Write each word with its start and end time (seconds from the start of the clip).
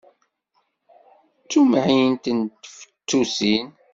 D 1.43 1.45
tumεint 1.49 2.25
n 2.37 2.39
tfettusin! 2.63 3.67